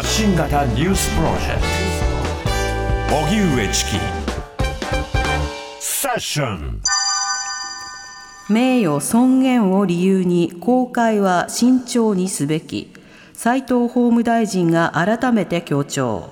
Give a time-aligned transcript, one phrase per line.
[0.00, 1.60] 発信型ニュースプロジェク
[3.10, 3.16] ト。
[3.16, 3.90] 荻上チキ。
[5.78, 6.80] セッション。
[8.48, 12.90] 名誉尊厳を理由に公開は慎重にすべき。
[13.34, 16.30] 斉藤法務大臣が改めて強調。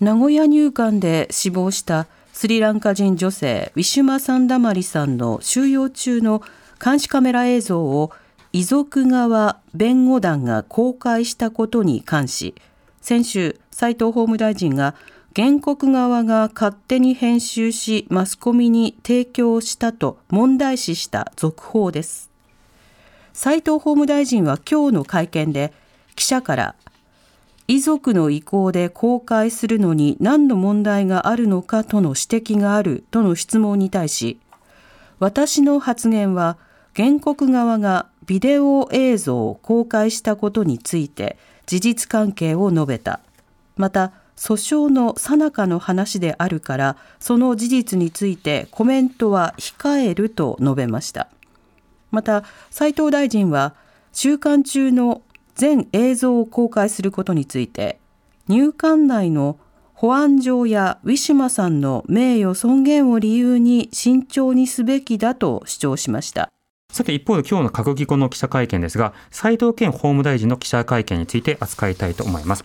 [0.00, 6.42] 名古屋入管で死亡したスリランカ人女性ウィシュマ・サンダマリさんの収容中の
[6.84, 8.10] 監視カメラ映像を
[8.52, 12.54] 遺族側弁護団が公開したことに関し
[13.00, 14.94] 先週斉藤法務大臣が
[15.34, 22.30] 原告側が勝手に編集しマスコミに提供したと問題視した続報です。
[23.32, 25.72] 斉藤法務大臣は今日の会見で
[26.16, 26.74] 記者から
[27.68, 34.40] 遺族の意向で公開するのに何の問題があるのかとの指摘があるとの質問に対し
[35.20, 36.58] 私の発言は
[36.96, 41.36] 原告側がビデオ映像を公開したことについて
[41.66, 43.20] 事実関係を述べた。
[43.76, 51.28] また訴訟の最中の話であるからその事実についてコメントは控えると述べました。
[52.10, 53.74] また斉藤大臣は
[54.12, 55.22] 週間中の
[55.54, 57.98] 全映像を公開することについて
[58.48, 59.58] 入管内の
[59.92, 66.48] 保安上やウィシュマさんの名誉尊厳を理由に慎重にすべきだと主張しました。
[66.92, 72.64] さて一方で今日の閣議後の記者会見ですが斉藤健法務大臣の記者会見について扱いたいと思います。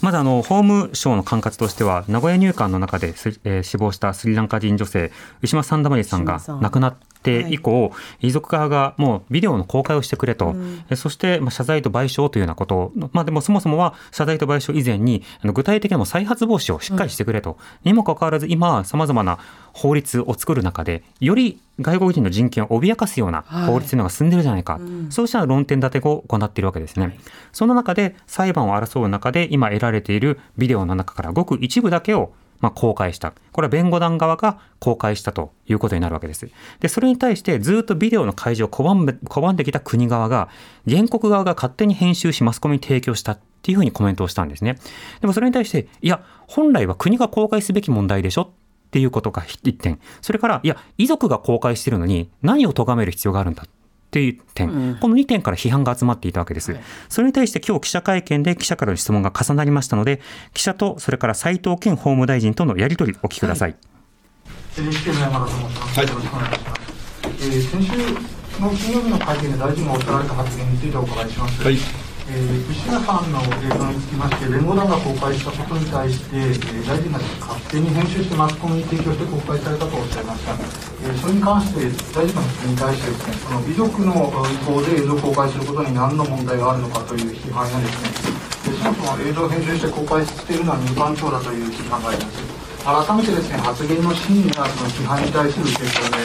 [0.00, 3.08] まずあの法務省の管轄としては名古屋入管の中で、
[3.44, 6.24] えー、死亡したスリランカ人女性ウィシュマ・サンダマリさん。
[6.24, 12.76] が亡くなって以降、はい、遺族側がもうビデオの公開をしてくれと、うん、そしてまあ謝罪と賠償というようなこと。
[12.76, 19.38] を、まあ、でもそもそもは謝罪と賠償以前に具体的な再発防止をしっかりしてくれと、うん、にもかかわらず今さまざまな
[19.72, 27.18] 法律を作る中でより外国人の人権を脅かすような法律というのが進んでるじゃないか、はいうん、そうした論点立てを行っているわけですね、はい、
[27.52, 33.32] その中で裁判を争う中で今得られているビデオの中からごく一部だけをまあ、公開した。
[33.52, 36.48] これは弁護団側が公開したということになるわけです。
[36.80, 40.48] で、それに対してずっとビデオの開示を拒んで拒んできた国側が、
[40.88, 44.78] 原告側が勝手に編集しマスコミに提供したっていうふうにコメントをしたんですね。
[45.20, 48.52] でもそれに対して、いや、本来は国が公開すべき問題でしょ
[48.90, 50.00] っていうことが一点。
[50.20, 53.62] それから、いや、遺族が公開してるのに何を咎める必要があるんだ。
[53.62, 53.66] っ
[54.10, 56.72] ていう点、うん、この2点から批判が集まっていたわけです。
[56.72, 60.20] はい、それに対して今日記者会見で記者からの質問が重なりましたので、
[60.52, 63.70] 記者とそれから斉藤健法務大臣とのやり取りお聞きください。
[63.70, 65.98] はい、NHK の山田と申します。
[66.00, 66.80] はい、よろしくお願いします。
[67.22, 71.62] えー、先週の金曜日の会見で大臣がおっしゃられた発言についてお伺いします。
[71.62, 80.54] はいえー、吉田さんの映像につきまして、弁護団が公開したことに対して、えー、大臣が勝手に編集してマスコミに提供して公開されたとおっしゃいました。
[80.54, 84.14] えー、それに関して、大臣の質問に対してですね、その遺族の
[84.46, 92.38] 意向で映像を公開することに何の問題があるのかという批判やですね、でそもそも映像を編集して公開しているのは入管庁だという批判があります。
[92.80, 96.22] 改めてですね、発言の真意やその批判に対する結果で、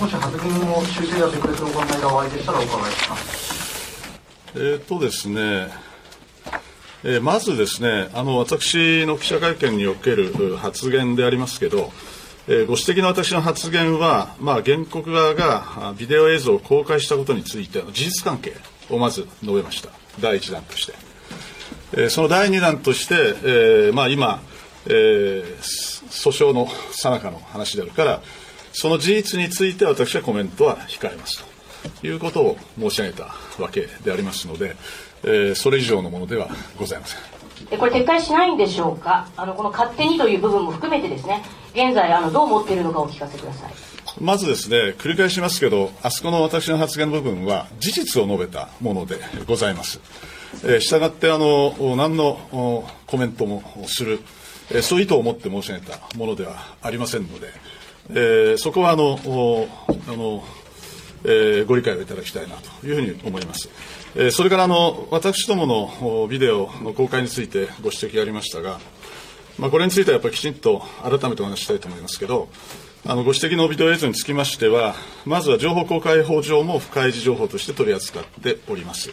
[0.00, 3.41] もし発言を修正やてくれするお考えがおありでしたらお伺いします。
[4.54, 5.68] えー、とですね、
[7.04, 11.90] えー、まずですね、あの私の記者会見における発言でありますけど、
[12.48, 18.52] えー、ご指摘の私の発言は、まあ、原告側がビデオ映像を公開したことについての事実関係
[18.90, 19.88] をまず述べました、
[20.20, 20.92] 第一弾として。
[21.94, 24.42] えー、その第二弾として、えーまあ、今、
[24.86, 25.56] えー、
[26.08, 28.22] 訴訟のさなかの話であるから、
[28.74, 31.51] その事実について私はコメントは控えますと
[32.02, 34.76] いうことを申し上げたわけでありますので、
[35.22, 36.48] えー、それ以上のものでは
[36.78, 37.78] ございません。
[37.78, 41.42] これ撤回しないんでしょうか、あのこの勝手にという部分も含めてですね、
[41.72, 43.72] 現在あのどう思っているのかお聞かせください。
[44.20, 50.00] まずですね、繰り返しますけど、あそこの私の発言の部分は事実を述べたものでございます。
[50.64, 54.20] えー、したってあの何のコメントもする、
[54.70, 57.48] えー、そういう意図を持って申し上げたものではありませんので、
[58.10, 59.18] えー、そこはあの
[60.08, 60.44] あの
[61.24, 63.68] えー、ご理解をいただきたいなというふうに思います。
[64.14, 68.80] えー、それからあの私どものビデオの公開についてご指摘がありましたが、
[69.58, 72.48] まあ、これについてはやっぱりきちんと改めてお話したいと思いますけど、
[73.04, 79.12] あのご指摘のビデオ映像につきましては、まずは情報公開法上も不開示情報として取り扱っております。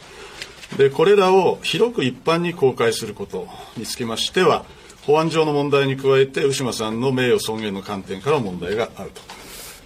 [0.77, 4.65] でこれらを広く一般に公開することにつきましては、
[5.07, 9.38] 保安上の問題に加えて、牛間さんの名誉尊厳の観点から問題があると。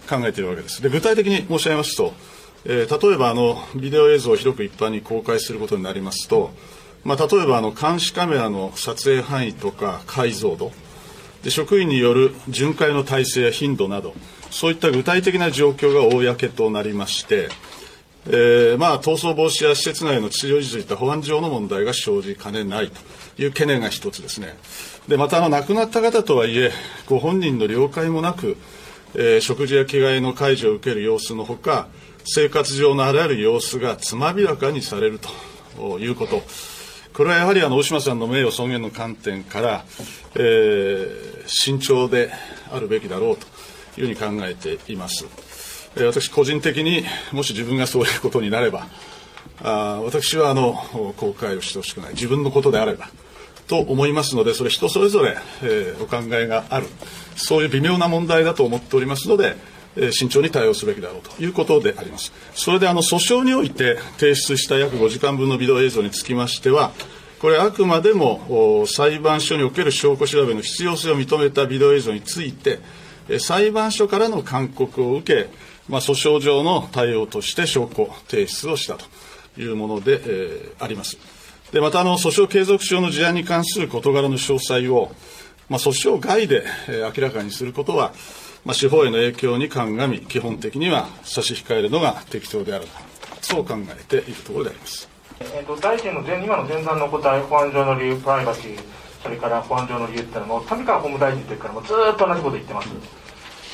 [0.10, 0.82] 考えているわけです。
[0.82, 2.14] で具体的に申し上げますと、
[2.66, 6.52] えー、例えばあのビデオ映像を広く一般に公開することになりますと、
[7.04, 10.72] まあ、例えばあの監視カメラの撮影範囲とか解像度
[11.44, 14.14] で職員による巡回の体制や頻度など
[14.50, 17.50] そういった具体的な状況が公となりまして
[18.26, 24.56] えー、まあ、逃走防止や施設内の秩序維持といった保安上の問題が生じかねないという懸念が一つですね。
[25.10, 26.72] で、また、あの、亡くなった方とはいえ、
[27.06, 28.56] ご本人の了解もなく、
[29.15, 31.88] えー、食事や着替えの介助を受ける様子のほか、
[32.25, 35.19] 生活上のあらゆる様子がつまびらかにされる
[35.77, 36.42] ということ。
[37.13, 39.86] これはやはりあの大島さんの名誉尊厳の観点から、
[40.36, 42.31] えー、慎重で
[42.71, 43.45] あるべきだろうと
[44.01, 45.25] いうふうに考えています。
[45.95, 48.88] えー、私個人的にもし自分がそういうことになれば、
[49.62, 50.74] あ私はあの
[51.18, 53.09] 公開をしてほしくない自分のことであれば
[53.68, 56.88] と思いますのでそれ人それぞれ、えー、お考えがある
[57.36, 59.56] そういう微妙な問題だと思っておりますので
[59.95, 62.33] え慎重に対応すべきだろうということであります。
[62.56, 66.92] それであの訴訟において提出した約5時間分のビデオ映像につきましては、
[67.39, 72.80] これあくまでも裁判所における証拠調べの必要性を認めたビデオ映像について、
[73.39, 75.50] 裁判所からの勧告を受け、
[75.88, 79.06] まあ、訴訟上の対応として証拠提出をしたと
[79.62, 81.18] いうもので、えー、あります。
[81.74, 85.12] でまたあの訴訟継続上の事案に関する事柄の詳細を、
[85.70, 88.14] まあ、訴訟外で、えー、明らかにすることは、
[88.64, 92.92] まあ、司法への影響に鑑み、基本的には差し控えるのが適当であると
[93.42, 95.10] そう考えているところであります。
[95.40, 98.80] えーと、大臣の前今の前段の答え、保安上の理由、プライバシー、
[99.24, 102.90] それから保安上の理由っていうのも、上川法務大臣の時からもずっと同じこと言ってます。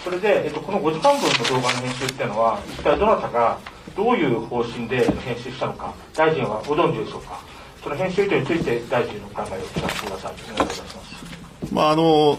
[0.05, 3.59] それで、えーと、この5時間分の動画の編集っていうのは、一体どなたが
[3.93, 7.58] どういう方針で編集したのか、大臣はご存知でしょうか？
[7.83, 10.33] その編集点について、大臣の考えを聞かせてください。
[10.53, 11.73] お願いいたします。
[11.73, 12.37] まああの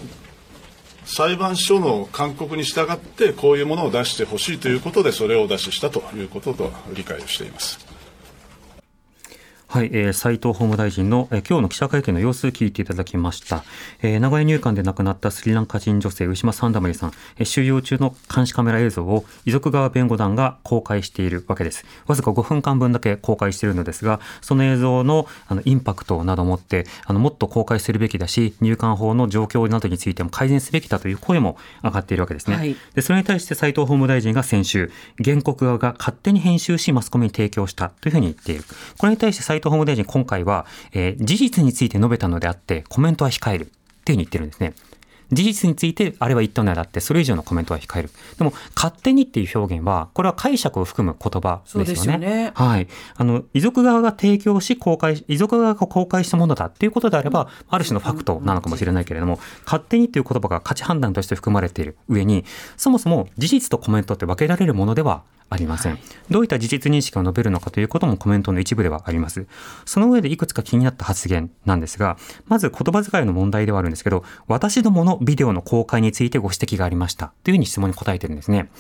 [1.05, 7.90] 裁判所の勧告に従ってこういうものを出してほしいということでそれを出ししたということと理解をしています。
[9.71, 13.63] はい、えー、斉藤法務大臣の、えー、今日の記者会見の様子を聞いていただきました。
[14.03, 21.85] えー、名古屋入管で亡くなったスリランカ人女性、ウィシュマ・サンダマリさん、えー、収容中の監視カメラ映像を遺族側弁護団が公開しているわけです。
[22.09, 32.57] わずか5分間分だけ公開しているのですが、その映像のあのインパクトなどをもって、あのもっと公開するべきだし、入管法の状況などについても改善すべきだという声も上がっているわけですね。
[32.57, 34.91] はい、でそれに対して斉藤法務大臣が先週、
[35.25, 38.65] 原告側が勝手に編集しマスコミに提供したというふうに言っている。
[38.99, 44.75] これに対して斉藤法務大臣、今回は、えー、事実について述べたのであってコメントは控えるっていうふうに言ってるんですね。
[45.33, 52.27] 事実についてあれは言ったのであってそれ以上のコメントは控えるでも勝手にっていう表現はこれは解釈を含む言葉ですよね。
[52.27, 62.45] よねはい、あの遺族側が提供し公開遺族側が公開したものだっていうことであれば、ある種のファクトなのかもしれないけれども、勝手にっていう言葉が価値判断として含まれている上に
[62.77, 66.01] そもそも事実とコメントって分けられるものではありません、はい、
[66.31, 69.47] どういった事実認識を述べるのかということもコメントの一部ではあります。
[69.85, 72.17] その上でいくつか気になった発言なんですが
[72.47, 77.33] まず言葉遣いの問題ではあるんですけど私どものビデオの公開についてご指摘がありました。
[77.45, 78.71] というふうに質問に答えてるんですね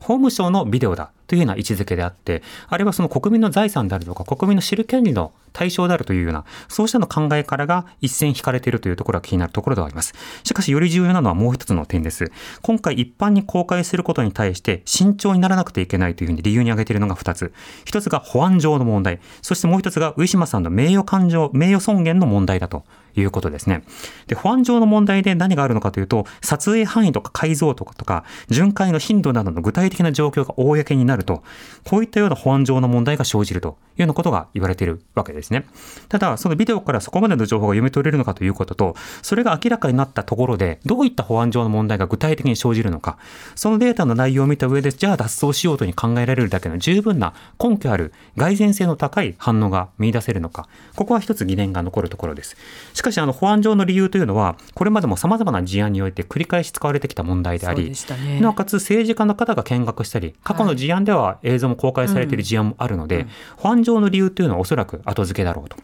[0.00, 10.14] 法務省のビデオだというような位置づけであって、あるいはその国民の財産であるとか、国民の知る権利の対象であるというような、そうしたの考えからが一線引かれているというところが気になるところではあります。
[10.44, 12.30] しかし、より重要なのはもう一つの点です。
[12.62, 17.52] 今回一般に公開することに対して慎重にならなくてはいけないというふうに理由に挙げているのが二つ。
[17.84, 19.20] 一つが保安上の問題。
[19.42, 22.84] そしてもう一つが上島さんの名誉感情、名誉尊厳の問題だと
[23.20, 23.82] いうことですね。
[24.26, 31.42] で、保安上の問題で何があるのかというと、撮影範囲とか改造とかとか、巡回の頻度などの具体的な状況が公になると、
[31.84, 35.66] こういったような保安上の問題が生じるというようなことが言われているわけですね。
[36.08, 43.18] ただ、そのビデオからそこまでの情報が読み取れるのかということと、それが明らかになったところで、どういった保安上の問題が具体的に生じるのか、
[43.54, 52.56] そのデータの内容を見た上で、じゃあ脱走しようとに考えられるだけの十分な根拠ある、蓋然性の高い反応が見出せるのか、ここは一つ疑念が残るところです。
[52.94, 65.76] しかし、あの、保安上の理由というのは、これまでも様々な事案において繰り返し使われてきた問題であり、ね、なおかつ政治家の方が見学したり、過去の事案では映像も公開されている事案もあるので、はいうん、保安上の理由というのはおそらく後付けだろうと。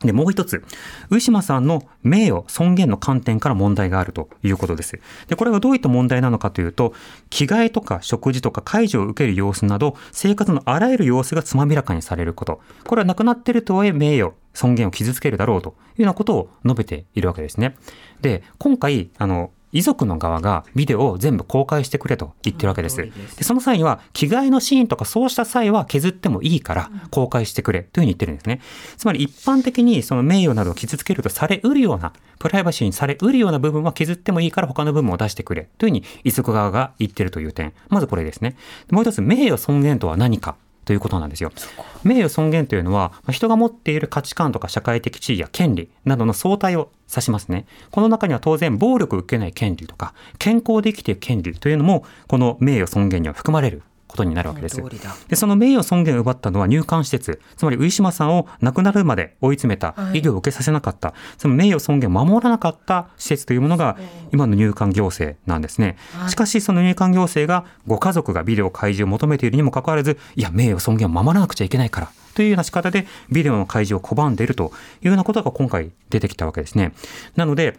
[0.00, 0.62] で、もう一つ、
[1.10, 5.00] 上島さんの名誉、尊厳の観点から問題があるということです。
[5.28, 6.94] で、これがどういった問題なのかというと、
[7.30, 12.60] 着替えとか食事とか介助を受ける様子など、生活のあらゆる様子がつまびらかにされること。
[12.86, 17.76] これは亡くなっているとはいえ名誉、尊厳を傷つけるだろうというようなことを述べているわけですね。
[18.20, 22.96] で、今回、あの、遺族の側がビデオを全部公開してくれと言ってるわけです。
[22.96, 23.12] で
[23.42, 28.60] その際には、着替えのシーンとかそうした際は削ってもいいから公開してくれというふうに言ってるんですね。
[28.96, 37.72] つまり一般的にその名誉などを傷つけるとされうるような、プライバシーにされうるような部分は削ってもいいから他の部分を出してくれというふうに遺族側が言ってるという点。
[37.88, 38.56] まずこれですね。
[38.90, 41.52] もう一つ、名誉尊厳とは何かということなんですよ。
[42.02, 47.66] 名誉尊厳というのは、人が持っている価値観とか社会的地位や権利などの相対を指しますね。
[47.90, 53.82] この中には当然暴力を受けない権利とか、健康で生きている権利というのも、この名誉尊厳には含まれる
[54.14, 54.80] ことになるわけです。
[55.28, 63.96] でその名誉尊厳を奪ったのは入管施設つまり上島さんを亡くなるまで追い詰めた、医療を受けさせなかったその名誉尊厳を守らなかった施設というものが
[64.32, 76.92] 今の入管行政なんですね、はい、しかしその入管行政がご家族がビデオ開示を求めているにもかかわらずいや名誉尊厳を守らなくちゃいけないからというような仕方でビデオの開示を拒んでいるというようなことが今回出てきたわけですね。
[77.36, 77.78] なので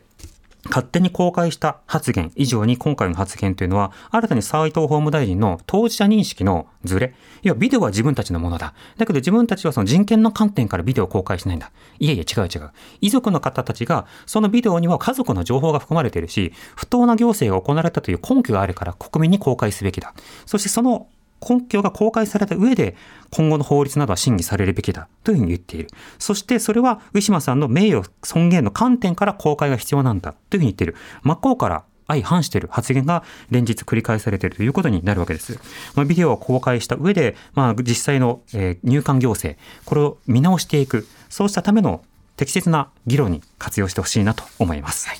[0.65, 7.13] 勝手に公開した発言以上に今回の発言というのは、新たに斉藤法務大臣の当事者認識のズレ。
[7.43, 8.73] いや、ビデオは自分たちのものだ。
[8.97, 11.71] だけど自分たちはその人権の観点からビデオを公開しないんだ。
[11.99, 12.71] いやいや、違う違う。
[13.01, 20.13] 遺族の方たちが、そのビデオには家族の情報が含まれているし、不当な行政が行われたという根拠があるから国民に公開すべきだ。
[20.45, 21.07] そしてその
[21.47, 22.95] 根拠が公開された上で、
[23.31, 25.89] 今後の法律などは審議されるべきだというふうに言っている。
[26.19, 30.95] そしてそれは、ウィシュマさんの名誉尊厳の観点から公開が必要なんだというふうに言っている。
[31.23, 35.59] 真っ向から相反している発言が連日繰り返されているということになるわけです。
[35.95, 38.41] まあ、ビデオを公開した上で、まあ、実際の、
[38.83, 42.03] 入管行政、これを見直していく、そうしたための
[42.37, 45.07] 適切な議論に活用してほしいなと思います。
[45.07, 45.19] はい、